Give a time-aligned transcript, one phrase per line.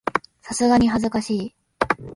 [0.41, 1.55] さすがに恥ずかしい